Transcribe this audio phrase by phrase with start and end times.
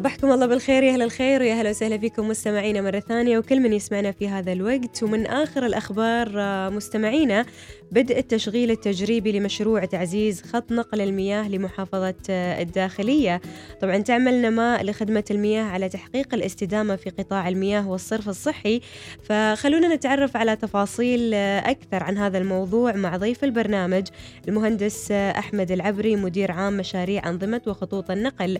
[0.00, 3.72] صبحكم الله بالخير يا أهل الخير ويا أهلا وسهلا فيكم مستمعينا مرة ثانية وكل من
[3.72, 5.02] يسمعنا في هذا الوقت.
[5.02, 7.46] ومن آخر الأخبار آه، مستمعينا
[7.92, 13.40] بدء التشغيل التجريبي لمشروع تعزيز خط نقل المياه لمحافظة آه، الداخلية.
[13.80, 18.80] طبعا تعمل نماء لخدمة المياه على تحقيق الاستدامة في قطاع المياه والصرف الصحي.
[19.22, 24.06] فخلونا نتعرف على تفاصيل آه، أكثر عن هذا الموضوع مع ضيف البرنامج
[24.48, 28.58] المهندس أحمد العبري مدير عام مشاريع أنظمة وخطوط النقل.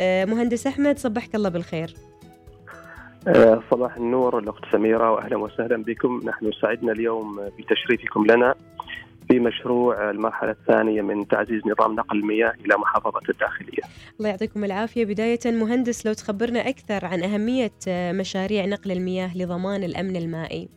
[0.00, 1.94] مهندس أحمد صبحك الله بالخير.
[3.28, 6.20] آه، صباح النور الأخت سميرة وأهلا وسهلا بكم.
[6.24, 8.54] نحن سعدنا اليوم بتشريفكم لنا
[9.28, 13.82] في مشروع المرحلة الثانية من تعزيز نظام نقل المياه إلى محافظة الداخلية.
[14.18, 15.04] الله يعطيكم العافية.
[15.04, 20.68] بداية مهندس لو تخبرنا أكثر عن أهمية مشاريع نقل المياه لضمان الأمن المائي.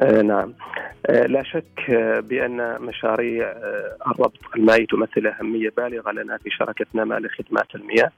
[0.00, 0.48] آه نعم.
[0.48, 6.86] آه لا شك آه بأن مشاريع آه الربط المائي تمثل أهمية بالغة لنا في شركة
[6.94, 8.10] نما لخدمات المياه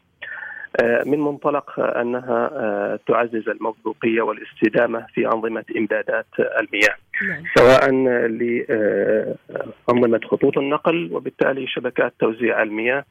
[0.81, 6.95] آه، من منطلق أنها آه، تعزز الموثوقيه والاستدامة في أنظمة إمدادات المياه
[7.29, 7.43] نعم.
[7.57, 7.91] سواء
[9.89, 13.05] لانظمه خطوط النقل وبالتالي شبكات توزيع المياه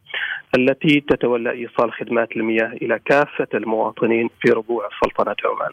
[0.58, 5.72] التي تتولى إيصال خدمات المياه إلى كافة المواطنين في ربوع سلطنة عمان.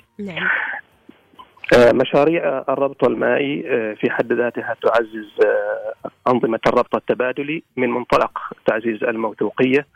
[1.76, 8.38] آه، مشاريع الربط المائي آه، في حد ذاتها تعزز آه، أنظمة الربط التبادلي من منطلق
[8.66, 9.86] تعزيز الموثوقية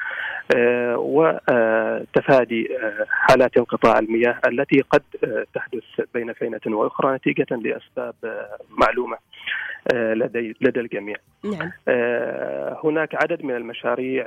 [0.96, 2.68] وتفادي
[3.08, 5.02] حالات انقطاع المياه التي قد
[5.54, 5.82] تحدث
[6.14, 8.14] بين فينة وأخرى نتيجة لأسباب
[8.70, 9.16] معلومة.
[9.92, 11.16] لدي لدى الجميع.
[11.44, 11.70] نعم.
[12.84, 14.24] هناك عدد من المشاريع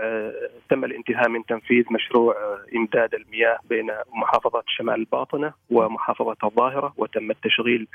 [0.70, 2.36] تم الانتهاء من تنفيذ مشروع
[2.76, 7.88] إمداد المياه بين محافظة شمال الباطنة ومحافظة الظاهرة وتم التشغيل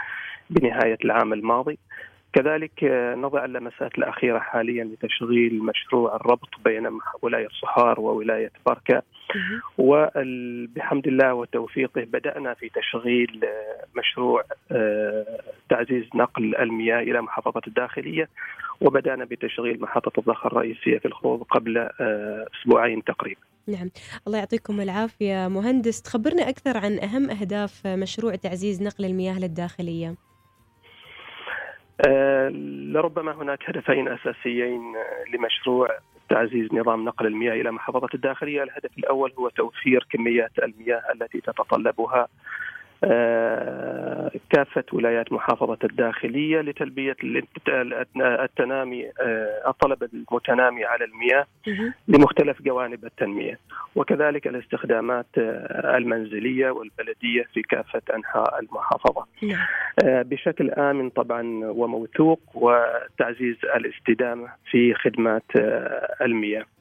[0.50, 1.78] بنهاية العام الماضي.
[2.32, 2.84] كذلك
[3.16, 9.03] نضع اللمسات الأخيرة حاليا لتشغيل مشروع الربط بين ولاية صحار وولاية باركا
[9.78, 13.44] وبحمد الله وتوفيقه بدأنا في تشغيل
[13.97, 18.28] مشروع آه، تعزيز نقل المياه إلى محافظة الداخلية
[18.81, 23.41] وبدأنا بتشغيل محطة الضخ الرئيسية في الخوض قبل آه، أسبوعين تقريبا.
[23.69, 23.91] نعم.
[24.26, 26.03] الله يعطيكم العافية مهندس.
[26.03, 30.14] تخبرنا أكثر عن أهم أهداف مشروع تعزيز نقل المياه للداخلية.
[32.06, 32.49] آه
[32.93, 34.82] لربما هناك هدفين أساسيين
[35.34, 35.88] لمشروع
[36.32, 42.28] تعزيز نظام نقل المياه إلى محافظة الداخلية، الهدف الأول هو توفير كميات المياه التي تتطلبها.
[44.50, 47.16] كافة ولايات محافظة الداخلية لتلبية
[48.16, 51.46] التنامي آه، الطلب المتنامي على المياه
[52.08, 53.58] لمختلف جوانب التنمية.
[53.96, 59.26] وكذلك الاستخدامات آه، المنزلية والبلدية في كافة أنحاء المحافظة.
[59.42, 59.66] نعم.
[60.22, 65.42] بشكل آمن طبعا وموثوق وتعزيز الاستدامة في خدمات
[66.22, 66.60] المياه.
[66.60, 66.72] آه،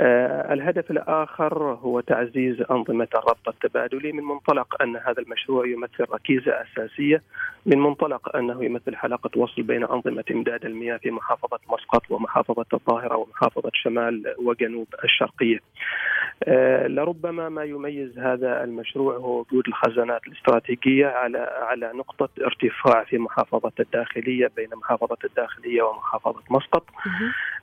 [0.00, 4.12] الهدف الآخر هو تعزيز أنظمة الربط التبادلي.
[4.12, 7.22] من منطلق أن هذا المشروع يمثل ركيزة أساسية
[7.66, 13.16] من منطلق أنه يمثل حلقة وصل بين أنظمة إمداد المياه في محافظة مسقط ومحافظة الظاهرة
[13.16, 15.58] ومحافظة شمال وجنوب الشرقية.
[16.44, 23.18] آه، لربما ما يميز هذا المشروع هو وجود الخزانات الاستراتيجية على على نقطة ارتفاع في
[23.18, 26.84] محافظة الداخلية بين محافظة الداخلية ومحافظة مسقط.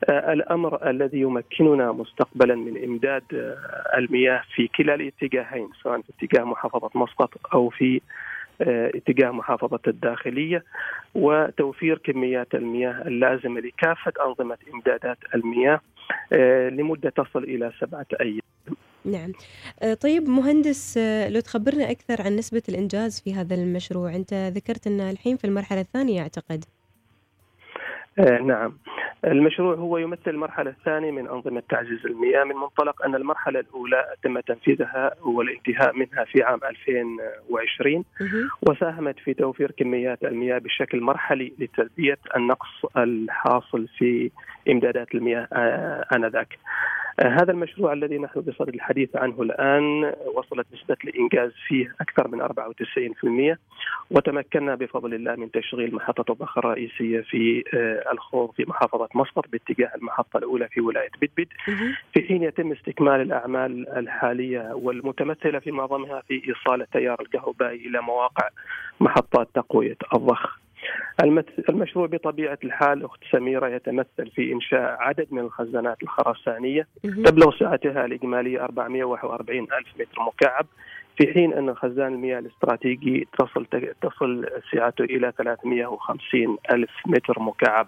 [0.09, 6.44] آه، الأمر الذي يمكننا مستقبلا من إمداد آه، المياه في كلا الاتجاهين سواء في اتجاه
[6.44, 8.02] محافظة مسقط أو في
[8.62, 10.63] اتجاه محافظة الداخلية
[11.16, 15.81] وتوفير كميات المياه اللازمة لكافة أنظمة إمدادات المياه
[16.69, 18.41] لمدة تصل إلى سبعة أيام.
[19.06, 19.31] نعم.
[19.81, 24.88] آه، طيب مهندس آه، لو تخبرنا أكثر عن نسبة الإنجاز في هذا المشروع أنت ذكرت
[24.88, 26.66] أن الحين في المرحلة الثانية أعتقد.
[26.66, 26.78] آه
[28.19, 28.74] نعم
[29.25, 34.40] المشروع هو يمثل المرحلة الثانية من أنظمة تعزيز المياه من منطلق أن المرحلة الأولى تم
[34.40, 38.03] تنفيذها والانتهاء منها في عام 2020
[38.62, 44.32] وساهمت في توفير كميات المياه بشكل مرحلي لتلبية النقص الحاصل في
[44.70, 46.58] إمدادات المياه آه آنذاك.
[47.20, 52.41] هذا المشروع الذي نحن بصدد الحديث عنه الآن وصلت نسبة الإنجاز فيه أكثر من
[53.53, 53.58] 94%
[54.11, 59.91] وتمكنا بفضل الله من تشغيل محطة الضخ الرئيسية في آه، الخوض في محافظة مسقط باتجاه
[59.96, 61.47] المحطة الأولى في ولاية بدبد
[62.14, 68.50] في حين يتم استكمال الأعمال الحالية والمتمثلة في معظمها في إيصال التيار الكهربائي إلى مواقع
[69.00, 70.59] محطات تقوية الضخ.
[71.70, 78.64] المشروع بطبيعة الحال أخت سميرة يتمثل في إنشاء عدد من الخزانات الخرسانية تبلغ سعتها الإجمالية
[78.64, 80.66] 441 ألف متر مكعب
[81.17, 83.66] في حين أن خزان المياه الاستراتيجي تصل
[84.02, 87.87] تصل سعته إلى 350 ألف متر مكعب.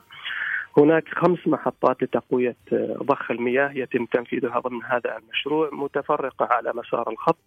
[0.78, 2.56] هناك خمس محطات لتقوية
[3.04, 7.38] ضخ المياه يتم تنفيذها ضمن هذا المشروع متفرقة على مسار الخط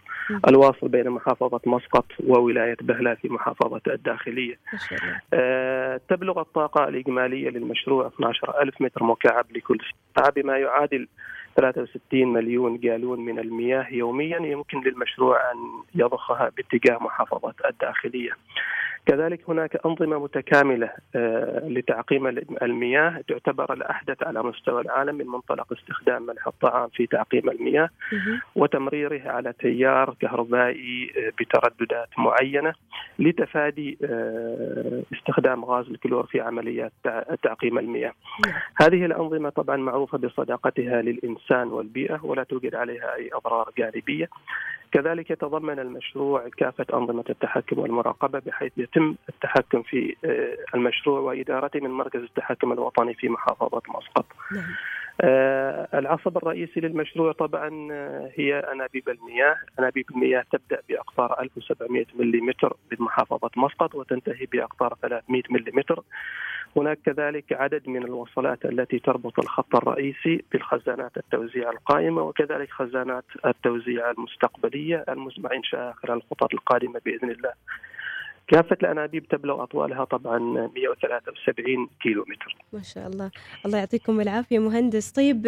[0.49, 4.59] الواصل بين محافظة مسقط وولاية بهلا في محافظة الداخلية.
[5.35, 9.79] آه تبلغ الطاقة الإجمالية للمشروع 12 ألف متر مكعب لكل
[10.17, 11.09] ساعة بما يعادل
[11.57, 15.59] 63 مليون جالون من المياه يوميا يمكن للمشروع أن
[15.95, 18.31] يضخها باتجاه محافظة الداخلية.
[19.07, 22.27] كذلك هناك أنظمة متكاملة آه، لتعقيم
[22.63, 23.21] المياه.
[23.29, 27.89] تعتبر الأحدث على مستوى العالم من منطلق استخدام ملح الطعام في تعقيم المياه
[28.57, 32.75] وتمريره على تيار كهربائي آه، بترددات معينة
[33.19, 36.93] لتفادي آه، استخدام غاز الكلور في عمليات
[37.43, 38.13] تعقيم المياه.
[38.47, 38.55] نعم.
[38.77, 44.29] هذه الأنظمة طبعا معروفة بصداقتها للإنسان والبيئة ولا توجد عليها أي أضرار جانبية
[44.93, 51.91] كذلك يتضمن المشروع كافة أنظمة التحكم والمراقبة بحيث يتم التحكم في آه، المشروع وإدارته من
[51.91, 54.65] مركز التحكم الوطني في محافظة مسقط نعم.
[55.21, 62.53] آه العصب الرئيسي للمشروع طبعا آه، هي أنابيب المياه، أنابيب المياه تبدأ بأقطار 1700 ملم
[62.91, 65.83] بمحافظه مسقط وتنتهي بأقطار 300 ملم.
[66.77, 74.11] هناك كذلك عدد من الوصلات التي تربط الخط الرئيسي بالخزانات التوزيع القائمة وكذلك خزانات التوزيع
[74.11, 77.53] المستقبلية المزمع انشائها خلال الخطط القادمة بإذن الله.
[78.49, 83.31] كافة الأنابيب تبلغ أطوالها طبعا 173 كيلو متر ما شاء الله
[83.67, 85.47] الله يعطيكم العافية مهندس طيب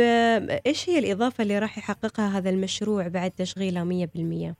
[0.67, 4.55] إيش هي الإضافة اللي راح يحققها هذا المشروع بعد تشغيله 100%؟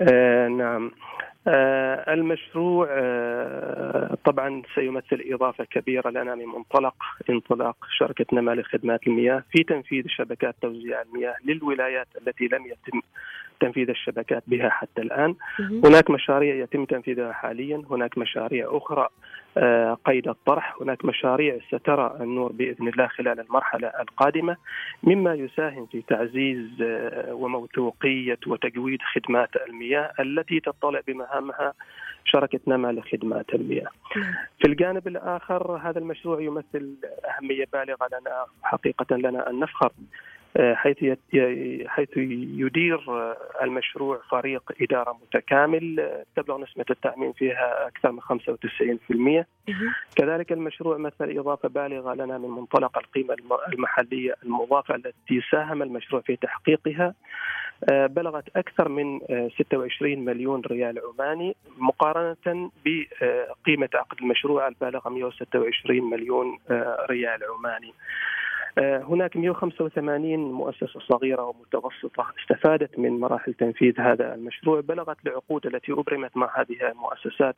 [0.00, 6.94] آه نعم آه المشروع آه طبعا سيمثل إضافة كبيرة لنا من منطلق
[7.30, 13.00] انطلاق شركة نما لخدمات المياه في تنفيذ شبكات توزيع المياه للولايات التي لم يتم
[13.60, 15.34] تنفيذ الشبكات بها حتى الآن.
[15.84, 19.08] هناك مشاريع يتم تنفيذها حاليا هناك مشاريع أخرى آه،
[20.04, 24.56] قيد الطرح هناك مشاريع سترى النور بإذن الله خلال المرحلة القادمة
[25.02, 31.72] مما يساهم في تعزيز آه، وموثوقية وتجويد خدمات المياه التي تطلع بمهامها
[32.24, 33.90] شركة نما لخدمات المياه.
[34.58, 39.92] في الجانب الآخر هذا المشروع يمثل أهمية بالغة لنا حقيقه لنا أن نفخر
[40.58, 40.96] حيث
[41.86, 43.00] حيث يدير
[43.62, 49.44] المشروع فريق إدارة متكامل تبلغ نسبة التأمين فيها أكثر من 95%.
[50.16, 53.36] كذلك المشروع مثل إضافة بالغة لنا من منطلق القيمة
[53.72, 57.14] المحلية المضافة التي ساهم المشروع في تحقيقها
[57.90, 59.20] بلغت أكثر من
[59.58, 66.58] 26 مليون ريال عماني مقارنة بقيمه عقد المشروع البالغة 126 مليون
[67.10, 67.94] ريال عماني.
[68.78, 75.92] آه، هناك 185 مؤسسة صغيرة ومتوسطة استفادت من مراحل تنفيذ هذا المشروع بلغت العقود التي
[75.92, 77.56] أبرمت مع هذه المؤسسات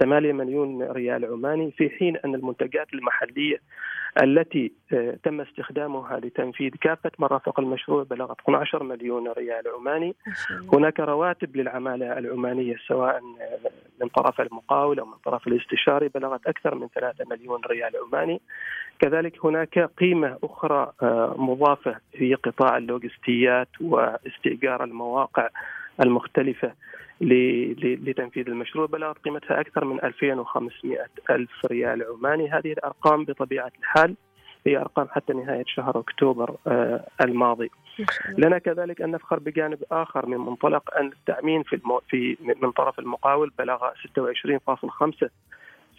[0.00, 3.60] 8 مليون ريال عماني في حين أن المنتجات المحلية
[4.22, 10.16] التي آه، تم استخدامها لتنفيذ كافة مرافق المشروع بلغت 12 مليون ريال عماني.
[10.72, 13.70] هناك رواتب للعمالة العمانية سواء آه،
[14.00, 18.40] من طرف المقاول أو من طرف الاستشاري بلغت أكثر من 3 مليون ريال عماني.
[19.00, 25.48] كذلك هناك قيمة أخرى آه، مضافة في قطاع اللوجستيات واستئجار المواقع
[26.00, 26.72] المختلفة
[27.20, 28.86] لتنفيذ المشروع.
[28.86, 32.50] بلغت قيمتها أكثر من 2500 ألف ريال عماني.
[32.50, 34.14] هذه الأرقام بطبيعة الحال
[34.66, 37.70] هي أرقام حتى نهاية شهر أكتوبر آه، الماضي.
[38.38, 42.00] لنا كذلك أن نفخر بجانب آخر من منطلق أن التأمين في, المو...
[42.08, 45.28] في من طرف المقاول بلغ 26.5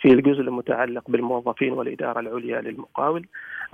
[0.01, 3.27] في الجزء المتعلق بالموظفين والإدارة العليا للمقاول.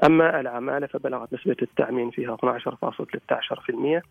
[0.06, 4.02] أما العمالة فبلغت نسبة التأمين فيها 12.13%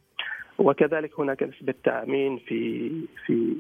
[0.59, 2.91] وكذلك هناك نسبة تأمين في
[3.27, 3.57] في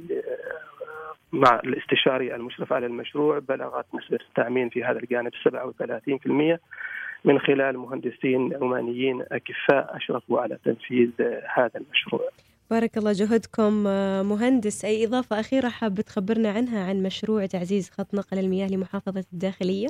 [1.32, 6.58] مع الاستشاري المشرف على المشروع بلغت نسبة التأمين في هذا الجانب 37%
[7.24, 11.10] من خلال مهندسين عمانيين أكفاء أشرفوا على تنفيذ
[11.54, 12.28] هذا المشروع.
[12.72, 18.14] بارك الله جهدكم آه، مهندس أي إضافة أخيرة حاب تخبرنا عنها عن مشروع تعزيز خط
[18.14, 19.88] نقل المياه لمحافظة الداخلية؟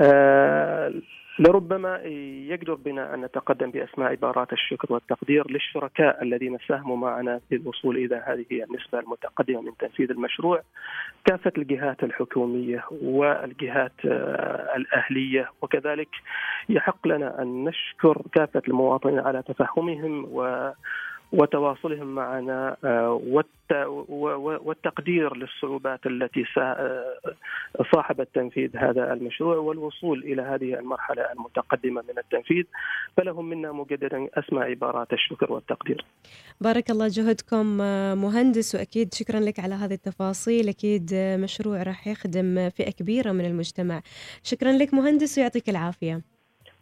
[0.00, 0.92] آه
[1.38, 1.96] لربما
[2.50, 8.22] يقدر بنا أن نتقدم بأسماء عبارات الشكر والتقدير للشركاء الذين ساهموا معنا في الوصول إلى
[8.26, 10.62] هذه النسبة المتقدمة من تنفيذ المشروع
[11.24, 16.08] كافة الجهات الحكومية والجهات آه، الأهلية وكذلك
[16.68, 20.72] يحق لنا أن نشكر كافة المواطنين على تفهمهم و
[21.32, 23.20] وتواصلهم معنا آه،
[24.64, 27.14] والتقدير للصعوبات التي آه،
[27.94, 32.64] صاحبت تنفيذ هذا المشروع والوصول إلى هذه المرحلة المتقدمة من التنفيذ
[33.16, 36.04] فلهم منا مجددا اسمى عبارات الشكر والتقدير.
[36.60, 42.70] بارك الله جهدكم آه، مهندس وأكيد شكرا لك على هذه التفاصيل أكيد مشروع راح يخدم
[42.70, 44.00] فئة كبيرة من المجتمع.
[44.42, 46.33] شكرا لك مهندس ويعطيك العافية.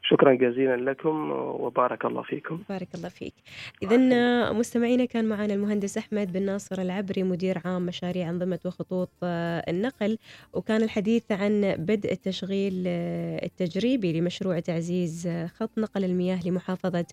[0.04, 2.58] شكرا جزيلا لكم وبارك الله فيكم.
[2.68, 3.34] بارك الله فيك.
[3.82, 9.70] إذا مستمعينا كان معنا المهندس أحمد بن ناصر العبري مدير عام مشاريع أنظمة وخطوط آه،
[9.70, 10.18] النقل
[10.52, 17.06] وكان الحديث عن بدء التشغيل آه، التجريبي لمشروع تعزيز آه، خط نقل المياه لمحافظة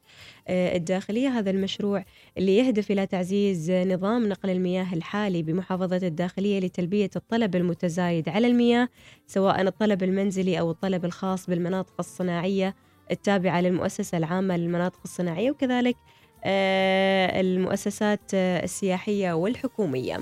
[0.49, 1.29] الداخلية.
[1.29, 2.03] هذا المشروع
[2.37, 8.87] اللي يهدف إلى تعزيز نظام نقل المياه الحالي بمحافظة الداخلية لتلبية الطلب المتزايد على المياه
[9.27, 12.75] سواء الطلب المنزلي أو الطلب الخاص بالمناطق الصناعية
[13.11, 15.95] التابعة للمؤسسة العامة للمناطق الصناعية وكذلك
[16.43, 20.19] آه، المؤسسات السياحية والحكومية.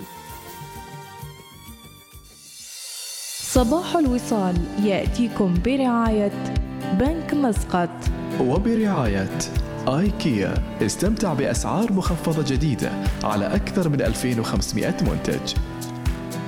[3.42, 6.54] صباح الوصال يأتيكم برعاية
[7.00, 7.90] بنك مسقط.
[8.42, 9.40] وبرعاية
[9.88, 10.54] آيكيا.
[10.82, 12.92] استمتع بأسعار مخفضة جديدة
[13.24, 15.54] على أكثر من 2500 منتج.